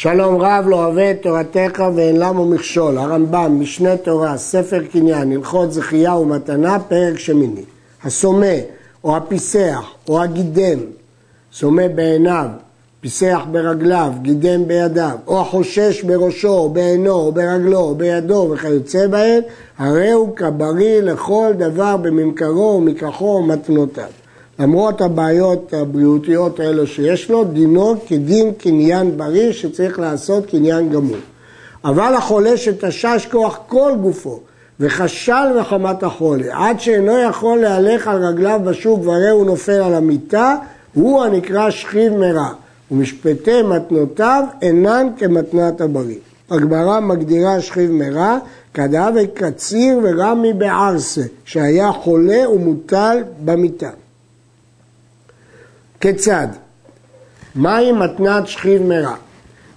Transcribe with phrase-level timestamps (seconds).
[0.00, 5.72] שלום רב לא אוהב את תורתך ואין למו מכשול, הרמב"ם, משנה תורה, ספר קניין, הלכות
[5.72, 7.62] זכייה ומתנה, פרק שמיני.
[8.04, 8.56] הסומה,
[9.04, 10.78] או הפיסח, או הגידם,
[11.52, 12.46] סומה בעיניו,
[13.00, 19.40] פיסח ברגליו, גידם בידיו, או החושש בראשו, או בעינו, או ברגלו, או בידו, וכיוצא בהן,
[19.78, 24.27] הרי הוא כבריא לכל דבר בממכרו ומכחו ומתנותיו.
[24.58, 31.16] למרות הבעיות הבריאותיות האלו שיש לו, דינו כדין קניין בריא שצריך לעשות קניין גמור.
[31.84, 34.40] אבל החולה שתשש כוח כל גופו
[34.80, 40.56] וחשל מחמת החולה, עד שאינו יכול להלך על רגליו בשוק והרי הוא נופל על המיטה,
[40.94, 42.48] הוא הנקרא שכיב מרע,
[42.90, 46.18] ומשפטי מתנותיו אינן כמתנת הבריא.
[46.50, 48.38] הגמרא מגדירה שכיב מרע
[48.74, 53.90] כדאב וקציר ורמי בערסה, שהיה חולה ומוטל במיטה.
[56.00, 56.46] כיצד?
[57.54, 59.14] מהי מתנת שכיב מרע?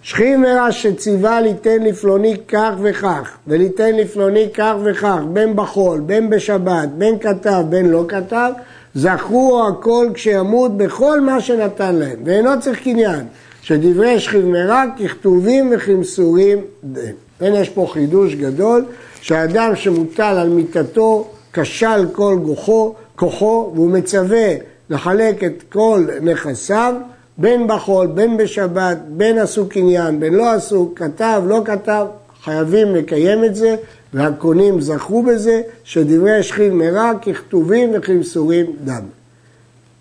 [0.01, 6.89] שכיב מרע שציווה ליתן לפלוני כך וכך, וליתן לפלוני כך וכך, בין בחול, בין בשבת,
[6.97, 8.51] בין כתב, בין לא כתב,
[8.95, 13.25] זכו הכל כשימות בכל מה שנתן להם, ואינו צריך קניין,
[13.61, 17.13] שדברי שכיב מרע ככתובים וכמסורים דין.
[17.39, 18.85] כן, יש פה חידוש גדול,
[19.21, 24.47] שהאדם שמוטל על מיטתו כשל כל כוחו, כוחו, והוא מצווה
[24.91, 26.93] לחלק את כל נכסיו,
[27.37, 32.05] בין בחול, בין בשבת, בין עסוק עניין, בין לא עסוק, כתב, לא כתב,
[32.43, 33.75] חייבים לקיים את זה,
[34.13, 39.03] והקונים זכו בזה, שדברי שכיב מרע ככתובים וכמסורים דם.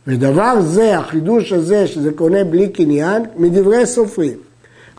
[0.06, 4.36] ודבר זה, החידוש הזה, שזה קונה בלי קניין, מדברי סופרים.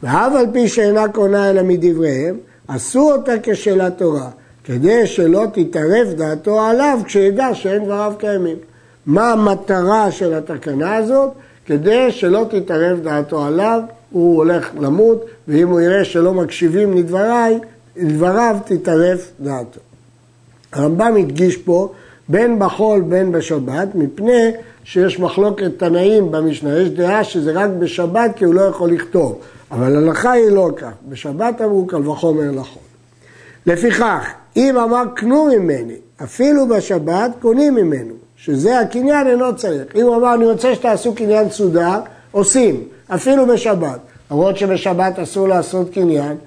[0.04, 4.30] ואף על פי שאינה קונה אלא מדבריהם, עשו אותה כשאלת תורה,
[4.64, 8.58] כדי שלא תתערב דעתו עליו כשידע שאין דבריו קיימים.
[9.06, 11.32] מה המטרה של התקנה הזאת?
[11.66, 17.60] כדי שלא תתערב דעתו עליו, הוא הולך למות, ואם הוא יראה שלא מקשיבים לדבריי,
[17.98, 19.80] לדבריו תתערב דעתו.
[20.74, 21.92] הרמב"ם הדגיש פה
[22.30, 24.52] בין בחול בין בשבת, מפני
[24.84, 29.40] שיש מחלוקת תנאים במשנה, יש דעה שזה רק בשבת כי הוא לא יכול לכתוב,
[29.72, 32.84] אבל הלכה היא לא כך, בשבת אמרו קל וחומר לחול.
[33.66, 38.14] לפיכך, אם אמר קנו ממני, אפילו בשבת קונים ממנו,
[38.46, 39.96] שזה הקניין אינו צריך.
[39.96, 42.00] אם הוא אמר, אני רוצה שתעשו קניין סודר,
[42.32, 44.00] עושים, אפילו בשבת.
[44.32, 46.38] למרות שבשבת אסור לעשות קניין,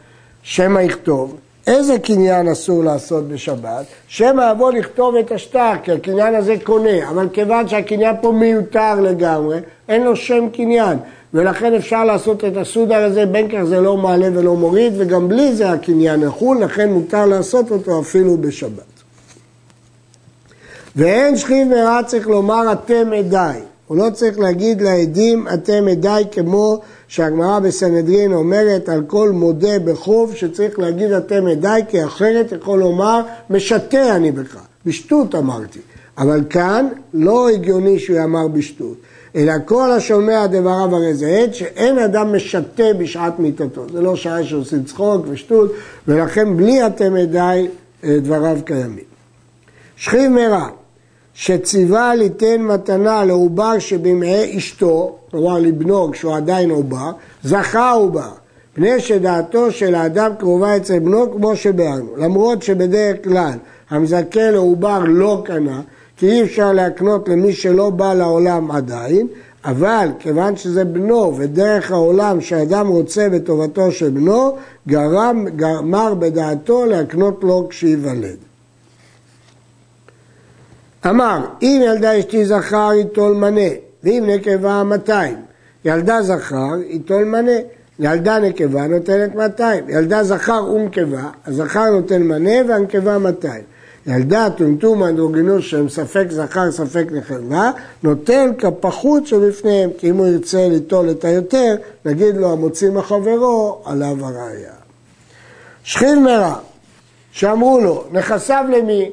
[0.42, 1.36] שמא יכתוב.
[1.66, 3.84] איזה קניין אסור לעשות בשבת?
[4.08, 9.58] שמא יבוא לכתוב את השטר, כי הקניין הזה קונה, אבל כיוון שהקניין פה מיותר לגמרי,
[9.88, 10.98] אין לו שם קניין,
[11.34, 15.54] ולכן אפשר לעשות את הסודר הזה, בין כך זה לא מעלה ולא מוריד, וגם בלי
[15.54, 18.93] זה הקניין יחול, לכן מותר לעשות אותו אפילו בשבת.
[20.96, 23.60] ואין שכיב מרע צריך לומר אתם עדיי.
[23.86, 30.34] הוא לא צריך להגיד לעדים אתם עדיי כמו שהגמרא בסנהדרין אומרת על כל מודה בחוב
[30.34, 34.56] שצריך להגיד אתם עדיי כי אחרת יכול לומר משתה אני בך.
[34.86, 35.78] בשטות אמרתי.
[36.18, 38.96] אבל כאן לא הגיוני שהוא יאמר בשטות.
[39.36, 43.86] אלא כל השומע דבריו הרי זה עת שאין אדם משתה בשעת מיתתו.
[43.92, 45.72] זה לא שעה שעושים צחוק ושטות,
[46.08, 47.68] ולכן בלי אתם עדיי
[48.04, 49.04] דבריו קיימים.
[49.96, 50.68] שכיב מרע
[51.34, 57.10] שציווה ליתן מתנה לעובר שבמעי אשתו, כלומר לבנו כשהוא עדיין עובר,
[57.44, 58.30] זכה עובר,
[58.74, 63.52] פני שדעתו של האדם קרובה אצל בנו כמו שביארנו, למרות שבדרך כלל
[63.90, 65.80] המזכה לעובר לא קנה,
[66.16, 69.26] כי אי אפשר להקנות למי שלא בא לעולם עדיין,
[69.64, 74.56] אבל כיוון שזה בנו ודרך העולם שאדם רוצה בטובתו של בנו,
[74.88, 78.36] גרם, גמר בדעתו להקנות לו כשייוולד.
[81.06, 83.70] אמר, אם ילדה אשתי זכר ייטול מנה,
[84.04, 85.36] ואם נקבה 200.
[85.84, 87.58] ילדה זכר ייטול מנה,
[87.98, 89.84] ילדה נקבה נותנת 200.
[89.88, 93.62] ילדה זכר ונקבה, הזכר נותן מנה והנקבה 200.
[94.06, 97.70] ילדה טומטום אנדרוגינוס שהם ספק זכר ספק נקבה,
[98.02, 104.26] נותן כפחות שבפניהם, כי אם הוא ירצה ליטול את היותר, נגיד לו המוציא מחברו, עליו
[104.26, 104.72] הראייה.
[105.84, 106.54] שכיב מרע,
[107.32, 109.10] שאמרו לו, נכסיו למי?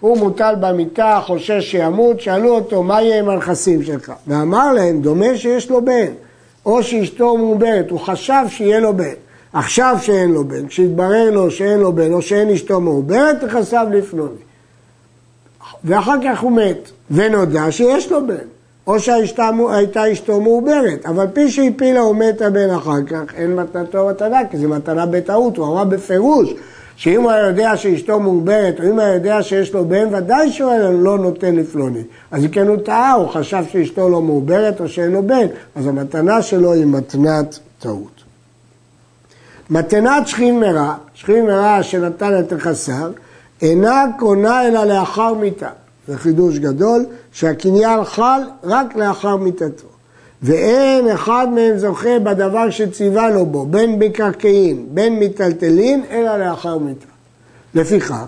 [0.00, 4.12] הוא מוטל במיטה, חושש שימות, שאלו אותו, מה יהיה עם הנכסים שלך?
[4.26, 6.12] ואמר להם, דומה שיש לו בן,
[6.66, 9.14] או שאשתו מעוברת, הוא חשב שיהיה לו בן.
[9.52, 14.40] עכשיו שאין לו בן, כשהתברר לו שאין לו בן, או שאין אשתו מעוברת, נכסיו לפלוני.
[15.84, 18.34] ואחר כך הוא מת, ונודע שיש לו בן.
[18.86, 24.38] או שהייתה אשתו מעוברת, אבל פי שהפילה הוא מת הבן אחר כך, אין מתנתו מתנה,
[24.50, 26.54] כי זו מתנה בטעות, הוא אמר בפירוש
[26.96, 30.72] שאם הוא היה יודע שאשתו מעוברת, או אם היה יודע שיש לו בן, ודאי שהוא
[30.92, 32.02] לא נותן לפלוני.
[32.30, 36.42] אז כן הוא טעה, הוא חשב שאשתו לא מעוברת או שאין לו בן, אז המתנה
[36.42, 38.22] שלו היא מתנת טעות.
[39.70, 43.10] מתנת שכין מרע, שכין מרע שנתן את נכסיו,
[43.62, 45.68] אינה קונה אלא לאחר מיתה.
[46.08, 49.93] זה חידוש גדול, שהקניין חל רק לאחר מיתתו.
[50.42, 57.06] ואין אחד מהם זוכה בדבר שציווה לו בו, בין מקרקעין, בין מיטלטלין, אלא לאחר מיתה.
[57.74, 58.26] לפיכך,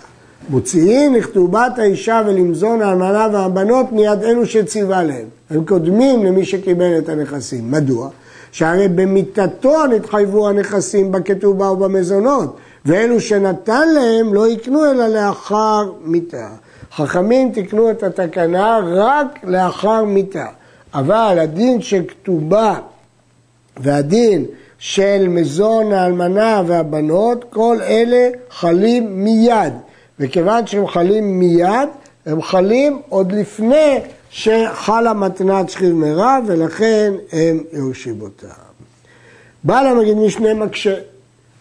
[0.48, 5.26] מוציאים לכתובת האישה ולמזון האלמנה והבנות מיד אלו שציווה להם.
[5.50, 7.70] הם קודמים למי שקיבל את הנכסים.
[7.70, 8.08] מדוע?
[8.52, 16.48] שהרי במיתתו נתחייבו הנכסים בכתובה ובמזונות, ואלו שנתן להם לא יקנו אלא לאחר מיתה.
[16.92, 20.46] חכמים תיקנו את התקנה רק לאחר מיתה,
[20.94, 22.78] אבל הדין של כתובה
[23.76, 24.44] והדין
[24.78, 29.72] של מזון האלמנה והבנות, כל אלה חלים מיד.
[30.20, 31.88] וכיוון שהם חלים מיד,
[32.26, 33.98] הם חלים עוד לפני
[34.30, 38.46] שחלה מתנת שכיב מרע, ולכן הם יורשים אותם.
[39.64, 40.94] בעל המגיד משנה מקשה.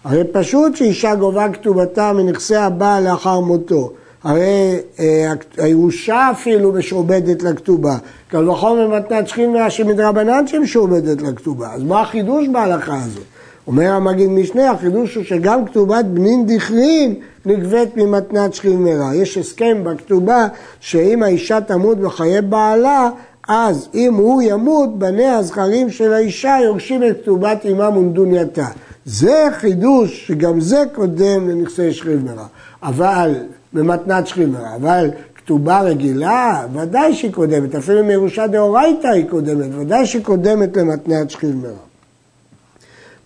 [0.04, 3.94] הרי פשוט שאישה גובה כתובתה מנכסי הבעל לאחר מותו.
[4.26, 7.98] הרי אה, הירושה אפילו משועבדת לכתובה.
[8.28, 11.74] קל וחומר מתנת שכינה שמדרבנן שמשועבדת לכתובה.
[11.74, 13.24] אז מה החידוש בהלכה הזאת?
[13.68, 19.16] אומר המגיד משנה, החידוש הוא שגם כתובת בנין דכרין נגבית ממתנת שכיב מרע.
[19.16, 20.48] יש הסכם בכתובה
[20.80, 23.10] שאם האישה תמות בחיי בעלה,
[23.48, 28.68] אז אם הוא ימות, בניה הזכרים של האישה יורשים את כתובת אימם ונדונייתה.
[29.06, 32.46] זה חידוש שגם זה קודם לנכסי שכיב מרע.
[32.84, 33.34] אבל
[33.76, 40.24] במתנת שכינה, אבל כתובה רגילה, ודאי שהיא קודמת, אפילו מירושה דאורייתא היא קודמת, ודאי שהיא
[40.24, 41.86] קודמת למתנת שכיב מרע.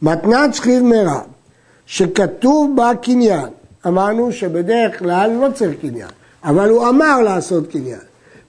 [0.01, 1.21] מתנת שכיב מרע,
[1.85, 3.47] שכתוב בה קניין,
[3.87, 6.09] אמרנו שבדרך כלל לא צריך קניין,
[6.43, 7.99] אבל הוא אמר לעשות קניין.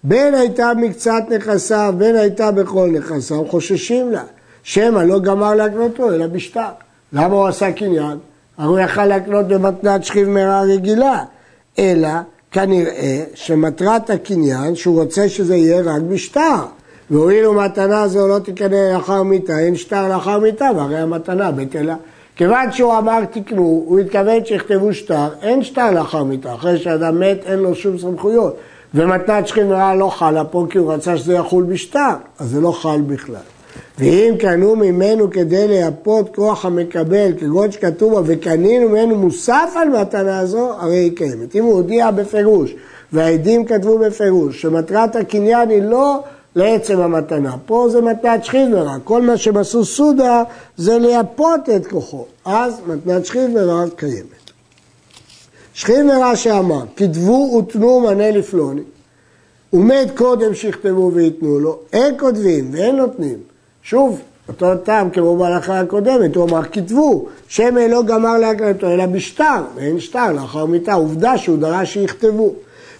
[0.04, 4.22] בין הייתה מקצת נכסיו, בין הייתה בכל נכסיו, חוששים לה.
[4.62, 6.68] שמא לא גמר להקנותו, אלא בשטר.
[7.12, 8.18] למה הוא עשה קניין?
[8.58, 11.24] הרי הוא יכל להקנות במתנת שכיב מרע רגילה.
[11.78, 12.08] אלא
[12.50, 16.56] כנראה שמטרת הקניין שהוא רוצה שזה יהיה רק בשטר.
[17.10, 21.96] והואיל ומתנה זו לא תקנה לאחר מיתה, אין שטר לאחר מיתה, והרי המתנה בטלה.
[22.36, 27.40] כיוון שהוא אמר תקנו, הוא התכוון שיכתבו שטר, אין שטר לאחר מיתה, אחרי שאדם מת
[27.46, 28.56] אין לו שום סמכויות.
[28.94, 33.00] ומתנת שכינה לא חלה פה כי הוא רצה שזה יחול בשטר, אז זה לא חל
[33.00, 33.59] בכלל.
[33.98, 40.46] ואם קנו ממנו כדי לייפות כוח המקבל, כגון שכתוב בה, וקנינו ממנו מוסף על מתנה
[40.46, 41.56] זו, הרי היא קיימת.
[41.56, 42.74] אם הוא הודיע בפירוש,
[43.12, 46.22] והעדים כתבו בפירוש, שמטרת הקניין היא לא
[46.56, 47.56] לעצם המתנה.
[47.66, 48.68] פה זה מתנת שכיב
[49.04, 50.42] כל מה שבסו סודה
[50.76, 52.24] זה לייפות את כוחו.
[52.44, 53.50] אז מתנת שכיב
[53.96, 54.50] קיימת.
[55.74, 58.82] שכיב שאמר, כתבו ותנו מנה לפלוני.
[59.70, 63.49] הוא מת קודם שיכתבו וייתנו לו, אין כותבים ואין נותנים.
[63.82, 69.62] שוב, אותו טעם כמו בהלכה הקודמת, הוא אמר כתבו, שמן לא גמר להקלטו אלא בשטר,
[69.76, 72.54] ואין שטר לאחר מיתה, עובדה שהוא דרש שיכתבו.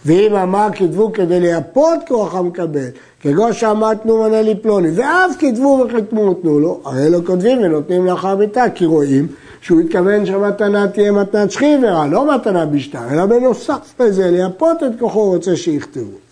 [0.07, 2.89] ואם אמר כתבו כדי לייפות כוח המקבל,
[3.21, 8.37] כגון שאמר תנו מנה לפלוני, ואף כתבו וחתמו תנו לו, הרי לא כותבים ונותנים לאחר
[8.37, 9.27] מיתה, כי רואים
[9.61, 15.31] שהוא התכוון שהמתנה תהיה מתנת שכיברה, לא מתנה בשטר, אלא בנוסף לזה, לייפות את כוחו
[15.31, 16.30] רוצה שיכתבו.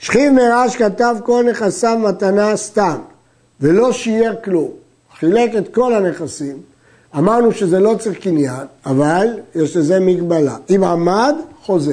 [0.00, 2.98] שכיב מרש כתב כל נכסיו מתנה סתם,
[3.60, 4.68] ולא שייר כלום.
[5.18, 6.58] חילק את כל הנכסים.
[7.18, 10.56] אמרנו שזה לא צריך קניין, אבל יש לזה מגבלה.
[10.74, 11.92] אם עמד, חוזר.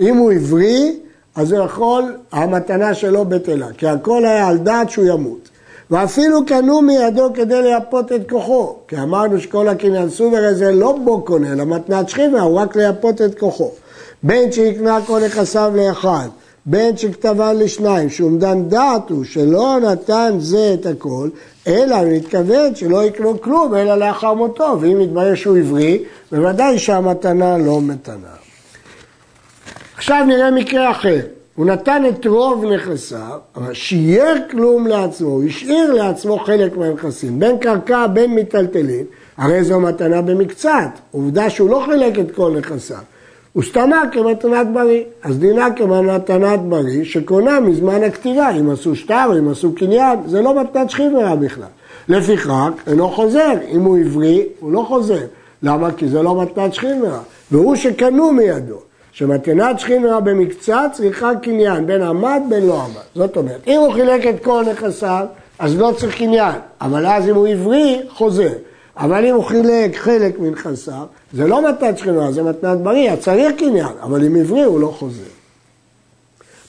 [0.00, 0.96] אם הוא עברי,
[1.36, 5.48] אז הוא יכול, המתנה שלו בטלה, כי הכל היה על דעת שהוא ימות.
[5.90, 11.22] ואפילו קנו מידו כדי לייפות את כוחו, כי אמרנו שכל הקניין סובר הזה לא בו
[11.22, 13.70] קונה, אלא מתנת שכיבה, הוא רק לייפות את כוחו.
[14.22, 16.28] בין שיקנה כל נכסיו לאחד,
[16.66, 21.28] בין שכתבן לשניים, שאומדן דעת הוא שלא נתן זה את הכל,
[21.66, 27.58] אלא הוא מתכוון שלא יקנו כלום, אלא לאחר מותו, ואם יתברר שהוא עברי, בוודאי שהמתנה
[27.58, 28.34] לא מתנה.
[29.96, 31.20] עכשיו נראה מקרה אחר.
[31.54, 37.58] הוא נתן את רוב נכסיו, אבל שייר כלום לעצמו, הוא השאיר לעצמו חלק מהנכסים, בין
[37.58, 39.04] קרקע בין מיטלטלין,
[39.36, 42.98] הרי זו מתנה במקצת, עובדה שהוא לא חילק את כל נכסיו.
[43.56, 45.02] וסתמה כמתנת בריא.
[45.22, 50.60] אז דינה כמתנת בריא שקונה מזמן הכתיבה, אם עשו שטר, אם עשו קניין, זה לא
[50.60, 51.66] מתנת שכיברה בכלל.
[52.08, 52.50] לפיכך,
[52.86, 53.52] אינו חוזר.
[53.68, 55.20] אם הוא עברי, הוא לא חוזר.
[55.62, 55.92] למה?
[55.92, 57.20] כי זה לא מתנת שכיברה.
[57.50, 58.78] והוא שקנו מידו.
[59.12, 63.02] שמתנת שכיברה במקצת צריכה קניין, בין עמד בין לא עמד.
[63.14, 65.26] זאת אומרת, אם הוא חילק את כל נכסיו,
[65.58, 66.54] אז לא צריך קניין.
[66.80, 68.52] אבל אז אם הוא עברי, חוזר.
[68.96, 73.92] אבל אם הוא חילק חלק מנכסיו, זה לא מתנת שכינה, זה מתנת בריא, צריך קניין,
[74.02, 75.22] אבל אם עברי הוא לא חוזר.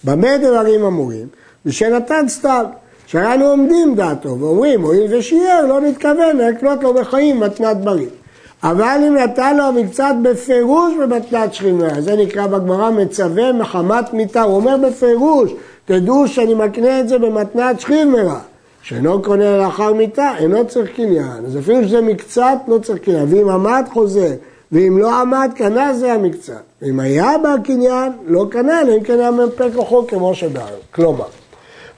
[0.03, 1.27] במה דברים אמורים?
[1.65, 2.63] ושנתן סתם,
[3.07, 8.07] שהרי אנו עומדים דעתו ואומרים, הואיל ושיער, לא נתכוון להקנות לו בחיים מתנת בריא.
[8.63, 14.55] אבל אם נתן לו מקצת בפירוש במתנת שכינה, זה נקרא בגמרא מצווה מחמת מיתה, הוא
[14.55, 15.51] אומר בפירוש,
[15.85, 18.39] תדעו שאני מקנה את זה במתנת שכינה,
[18.83, 23.49] שאינו קונה לאחר מיתה, אינו צריך קניין, אז אפילו שזה מקצת, לא צריך קניין, ואם
[23.49, 24.33] עמד חוזר,
[24.71, 29.19] ואם לא עמד, קנה זה המקצת, ואם היה בה קניין, לא קנה, אלא אם כן
[29.19, 31.25] היה מפה כוחו כמו שבארץ, כלומר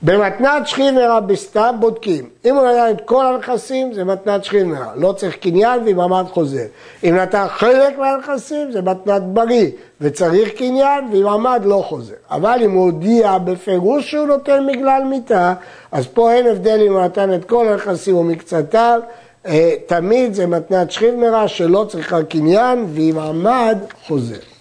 [0.06, 0.96] במתנת שכיב
[1.28, 2.30] בסתם בודקים.
[2.46, 6.66] אם הוא נתן את כל הנכסים זה מתנת שכיב לא צריך קניין ועם עמד חוזר.
[7.04, 9.70] אם נתן חלק מהנכסים זה מתנת בריא
[10.02, 12.14] וצריך קניין ועם עמד לא חוזר.
[12.32, 15.54] אבל אם הוא הודיע בפירוש שהוא נותן בגלל מיתה,
[15.92, 19.00] אז פה אין הבדל אם הוא נתן את כל הנכסים או מקצתיו,
[19.46, 21.14] אה, תמיד זה מתנת שכיב
[21.48, 24.55] שלא צריכה קניין ועם עמד חוזר.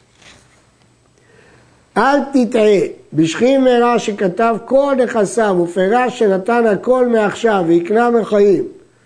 [1.96, 2.80] אל תטעה,
[3.12, 8.64] בשכיב מרע שכתב כל נכסיו ופירש שנתן הכל מעכשיו ויקנה מחיים,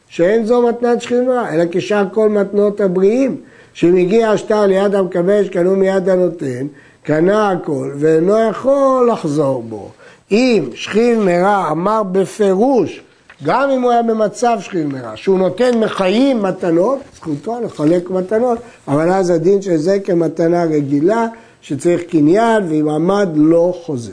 [0.09, 3.37] שאין זו מתנת שכיב מרע, אלא כשאר כל מתנות הבריאים,
[3.73, 6.67] שאם הגיע השטר ליד המקבל שקנו מיד הנותן,
[7.03, 9.89] קנה הכל ואינו יכול לחזור בו.
[10.31, 13.01] אם שכיב מרע אמר בפירוש,
[13.45, 19.11] גם אם הוא היה במצב שכיב מרע, שהוא נותן מחיים מתנות, זכותו לחלק מתנות, אבל
[19.11, 21.27] אז הדין של זה כמתנה רגילה,
[21.61, 24.13] שצריך קניין ואם עמד לא חוזר.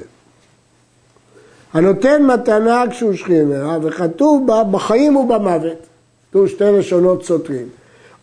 [1.74, 5.88] הנותן מתנה כשהוא שכינה וכתוב בה בחיים ובמוות,
[6.30, 7.68] כתוב שתי לשונות סותרים,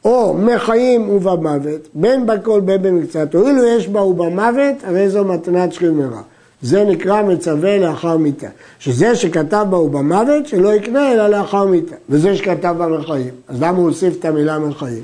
[0.04, 6.22] או מחיים ובמוות, בין בכל בין במקצת, הואילו יש בה ובמוות, הרי זו מתנת שכינה.
[6.62, 8.46] זה נקרא מצווה לאחר מיתה.
[8.78, 11.94] שזה שכתב בה ובמוות, שלא יקנה אלא לאחר מיתה.
[12.08, 13.30] וזה שכתב בה מחיים.
[13.48, 15.02] אז למה הוא הוסיף את המילה מחיים?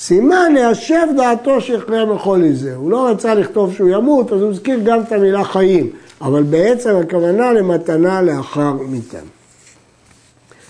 [0.00, 2.74] סימן ליישב דעתו שיחלה מכל איזה.
[2.74, 5.90] הוא לא רצה לכתוב שהוא ימות, אז הוא הזכיר גם את המילה חיים.
[6.20, 9.18] אבל בעצם הכוונה למתנה לאחר מיתה.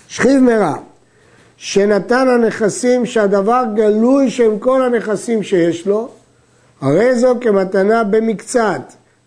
[0.07, 0.75] שכיב מרע,
[1.57, 6.09] שנתן הנכסים שהדבר גלוי שהם כל הנכסים שיש לו,
[6.81, 8.81] הרי זו כמתנה במקצת,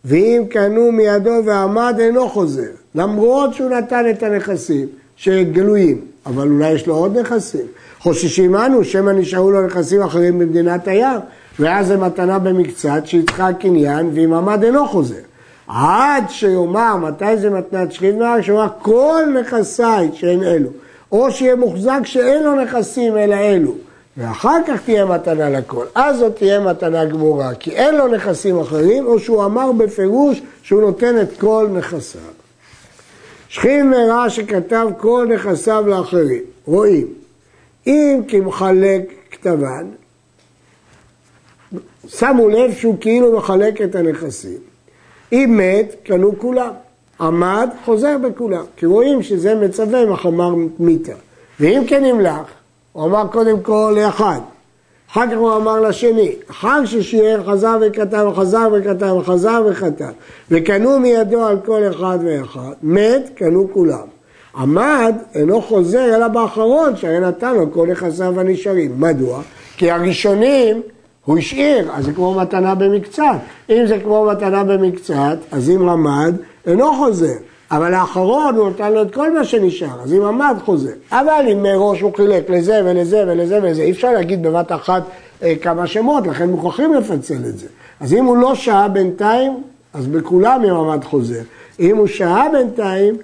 [0.05, 6.87] ואם קנו מידו ועמד אינו חוזר, למרות שהוא נתן את הנכסים שגלויים, אבל אולי יש
[6.87, 7.67] לו עוד נכסים.
[8.01, 11.21] חוששים אנו שמא נשארו לו נכסים אחרים במדינת הים,
[11.59, 15.15] ואז זה מתנה במקצת שהיא צריכה קניין ואם עמד אינו חוזר.
[15.69, 20.69] עד שיאמר מתי זה מתנת שכיב נהר, שיאמר כל נכסיי שאין אלו,
[21.13, 23.73] או שיהיה מוחזק שאין לו נכסים אלא אלו,
[24.17, 25.85] ואחר כך תהיה מתנה לכל.
[25.95, 30.81] אז זאת תהיה מתנה גמורה, כי אין לו נכסים אחרים, או שהוא אמר בפירוש שהוא
[30.81, 32.44] נותן את כל נכסיו.
[33.55, 37.07] שכיב מרע שכתב כל נכסיו לאחרים, רואים
[37.87, 39.87] אם כמחלק כתבן,
[42.09, 44.59] שמו לב שהוא כאילו מחלק את הנכסים.
[45.33, 46.71] אם מת, קנו כולם.
[47.21, 48.65] עמד, חוזר בכולם.
[48.77, 51.15] כי רואים שזה מצווה מחמר מיתה.
[51.61, 52.47] ואם כן נמלך,
[52.93, 54.41] הוא אמר קודם כל לאחד.
[55.15, 60.13] אחר כך הוא אמר לשני, אחר ששיער חזר וכתב, חזר וכתב, חזר וכתב,
[60.51, 64.07] וקנו מידו על כל אחד ואחד, מת, קנו כולם.
[64.57, 68.93] עמד אינו חוזר אלא באחרון שהרי נתן לו כל נכסיו הנשארים.
[68.99, 69.43] מדוע?
[69.77, 70.83] כי הראשונים
[71.25, 73.39] הוא השאיר, אז זה כמו מתנה במקצת.
[73.71, 76.35] אם זה כמו מתנה במקצת, אז אם עמד,
[76.67, 77.37] אינו חוזר.
[77.77, 80.93] אבל האחרון הוא נתן לו את כל מה שנשאר, אז אם עמד חוזר.
[81.13, 85.03] אבל אם מראש הוא חילק לזה ולזה ולזה ולזה, אי אפשר להגיד בבת אחת
[85.43, 87.67] אה, כמה שמות, לכן מוכרחים לפצל את זה.
[88.01, 89.63] אז אם הוא לא שהה בינתיים,
[89.95, 91.41] אז בכולם אם עמד חוזר.
[91.81, 93.17] אם הוא שהה בינתיים,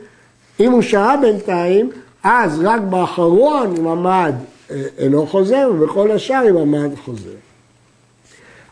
[0.61, 1.91] אם הוא שהה בינתיים,
[2.23, 4.35] אז רק באחרון אם עמד
[4.71, 7.37] אה, אינו חוזר, ובכל השאר אם עמד חוזר.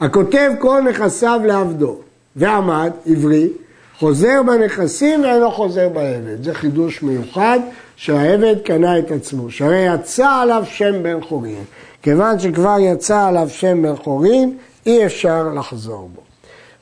[0.01, 1.97] הכותב כל נכסיו לעבדו,
[2.37, 3.49] ועמד, עברי,
[3.99, 6.45] חוזר בנכסים ואינו חוזר בעבד.
[6.45, 7.59] זה חידוש מיוחד
[7.97, 11.65] שהעבד קנה את עצמו, שהרי יצא עליו שם בן חורין.
[12.03, 16.21] כיוון שכבר יצא עליו שם בן חורין, אי אפשר לחזור בו.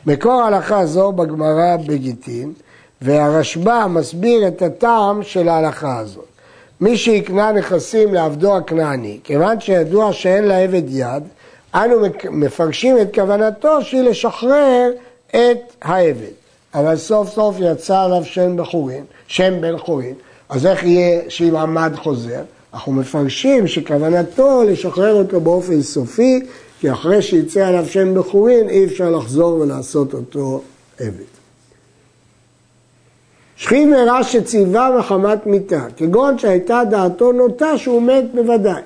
[0.07, 2.53] מקור הלכה זו בגמרא בגיטין,
[3.03, 6.25] והרשב"א מסביר את הטעם של ההלכה הזאת.
[6.81, 11.23] מי שיקנה נכסים לעבדו הכנעני, כיוון שידוע שאין לעבד יד,
[11.75, 11.97] אנו
[12.31, 14.91] מפרשים את כוונתו שהיא לשחרר
[15.31, 16.46] את העבד.
[16.77, 20.15] אבל סוף סוף יצא עליו שם בחורין, שם בן חורין,
[20.49, 22.43] אז איך יהיה שאם עמד חוזר?
[22.75, 26.41] אנחנו מפרשים שכוונתו לשחרר אותו באופן סופי,
[26.81, 30.63] כי אחרי שיצא עליו שם בחורין אי אפשר לחזור ולעשות אותו
[31.01, 31.37] עבד.
[33.57, 38.83] שכיב מרע שציווה מחמת מיתה, כגון שהייתה דעתו נוטה שהוא מת בוודאי.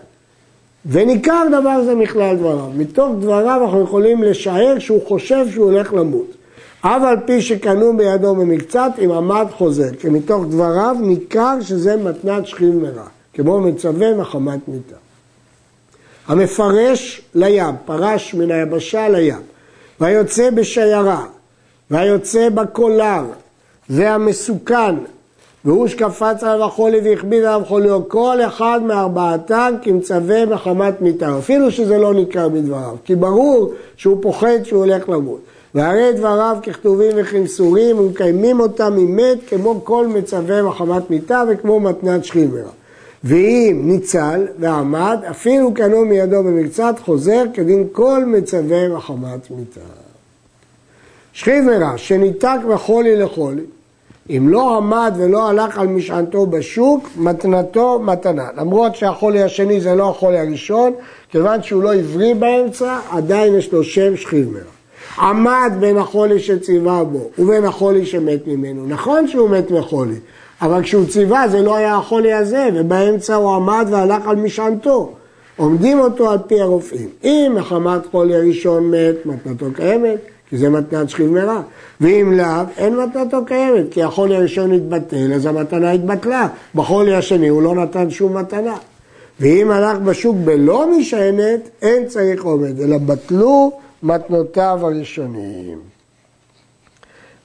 [0.86, 2.70] וניכר דבר זה מכלל דבריו.
[2.76, 6.39] מתוך דבריו אנחנו יכולים לשער שהוא חושב שהוא הולך למות.
[6.80, 12.46] אף על פי שקנו בידו במקצת, אם עמד חוזר, כי מתוך דבריו ניכר שזה מתנת
[12.46, 14.96] שכיב מרע, כמו מצווה מחמת מיתה.
[16.26, 19.40] המפרש לים, פרש מן היבשה לים,
[20.00, 21.24] והיוצא בשיירה,
[21.90, 23.24] והיוצא בקולר,
[23.90, 24.94] והמסוכן,
[25.64, 31.98] והוא שקפץ עליו החולי והכביד עליו חוליו, כל אחד מארבעתם כמצווה מחמת מיתה, אפילו שזה
[31.98, 35.40] לא ניכר בדבריו, כי ברור שהוא פוחד שהוא הולך למות.
[35.74, 42.70] והרי דבריו ככתובים וכמסורים ומקיימים אותם ממת כמו כל מצווה מחמת מיתה וכמו מתנת שכימרה.
[43.24, 49.80] ואם ניצל ועמד, אפילו קנו מידו במקצת, חוזר כדין כל מצווה מחמת מיתה.
[51.32, 53.62] שכימרה שניתק מחולי לחולי,
[54.30, 58.48] אם לא עמד ולא הלך על משענתו בשוק, מתנתו מתנה.
[58.56, 60.92] למרות שהחולי השני זה לא החולי הראשון,
[61.28, 64.79] כיוון שהוא לא עברי באמצע, עדיין יש לו שם שכימרה.
[65.18, 68.86] עמד בין החולי שציווה בו ובין החולי שמת ממנו.
[68.86, 70.16] נכון שהוא מת מחולי,
[70.62, 75.12] אבל כשהוא ציווה זה לא היה החולי הזה, ובאמצע הוא עמד והלך על משענתו.
[75.56, 77.08] עומדים אותו על פי הרופאים.
[77.24, 80.18] אם מחמת חולי הראשון מת, מתנתו קיימת,
[80.50, 81.60] כי זה מתנת שכיב מרע.
[82.00, 86.48] ואם לאו, אין מתנתו קיימת, כי החולי הראשון התבטל, אז המתנה התבטלה.
[86.74, 88.76] בחולי השני הוא לא נתן שום מתנה.
[89.40, 95.78] ואם הלך בשוק בלא משענת, אין צריך עומד, אלא בטלו מתנותיו הראשונים.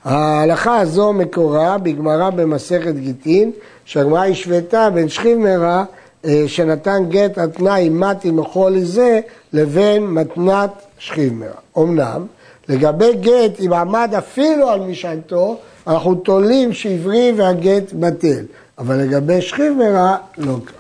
[0.03, 3.51] ההלכה הזו מקורה בגמרא במסכת גיטין,
[3.85, 5.83] שהגמרא השוותה בין שכיב מרע
[6.25, 9.19] אה, שנתן גט על תנאי מתי מחולי זה
[9.53, 11.59] לבין מתנת שכיב מרע.
[11.77, 12.25] אמנם,
[12.69, 15.57] לגבי גט, אם עמד אפילו על משענתו,
[15.87, 18.45] אנחנו תולים שעברי והגט בטל,
[18.77, 20.73] אבל לגבי שכיב מרע, לא כך.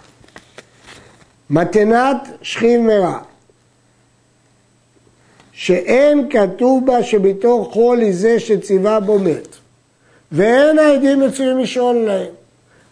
[1.49, 3.17] מתנת שכיב מרע
[5.55, 9.47] שאין כתוב בה שבתור חולי זה שציווה בו מת,
[10.31, 12.31] ואין העדים מצויים לשאול להם.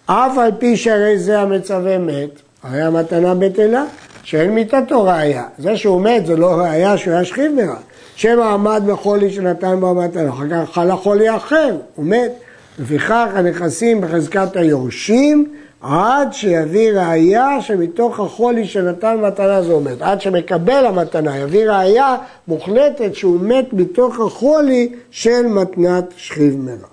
[0.06, 2.30] אף על פי שהרי זה המצווה מת,
[2.64, 3.86] הרי המתנה בטלה,
[4.24, 5.44] שאין מיתתו ראייה.
[5.58, 7.78] זה שהוא מת זה לא ראייה שהוא היה שכיב מרע.
[8.16, 12.32] שמא עמד בחולי שנתן בו המתנה, אחר כך חלה חולי אחר, הוא מת.
[12.80, 20.02] לפיכך הנכסים בחזקת היורשים עד שיביא ראייה שמתוך החולי שנתן מתנה זו מת.
[20.02, 22.18] עד שמקבל המתנה, יביא ראייה
[22.48, 26.88] מוחלטת שהוא מת מתוך החולי של מתנת שכיב מרע.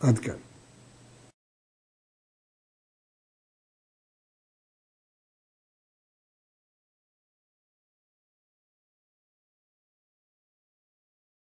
[0.00, 0.49] עד כאן.